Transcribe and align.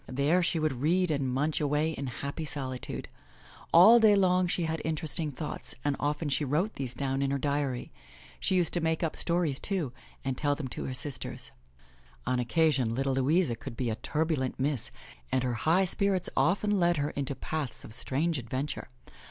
There 0.09 0.41
she 0.41 0.57
would 0.57 0.81
read 0.81 1.11
and 1.11 1.31
munch 1.31 1.61
away 1.61 1.91
in 1.91 2.07
happy 2.07 2.43
solitude. 2.43 3.07
All 3.71 3.99
day 3.99 4.15
long 4.15 4.47
she 4.47 4.63
had 4.63 4.81
interesting 4.83 5.31
thoughts 5.31 5.75
and 5.85 5.95
often 5.99 6.27
she 6.27 6.43
wrote 6.43 6.73
these 6.73 6.95
down 6.95 7.21
in 7.21 7.29
her 7.29 7.37
diary. 7.37 7.91
She 8.39 8.55
used 8.55 8.73
to 8.73 8.81
make 8.81 9.03
up 9.03 9.15
stories, 9.15 9.59
too, 9.59 9.93
and 10.25 10.35
tell 10.35 10.55
them 10.55 10.69
to 10.69 10.85
her 10.85 10.93
sisters. 10.95 11.51
On 12.25 12.39
occasion, 12.39 12.95
little 12.95 13.13
Louisa 13.13 13.55
could 13.55 13.77
be 13.77 13.91
a 13.91 13.95
turbulent 13.95 14.59
miss 14.59 14.89
and 15.31 15.43
her 15.43 15.53
high 15.69 15.85
spirits 15.85 16.31
often 16.35 16.79
led 16.79 16.97
her 16.97 17.11
into 17.11 17.35
paths 17.35 17.85
of 17.85 17.93
strange 17.93 18.39
adventure. 18.39 18.89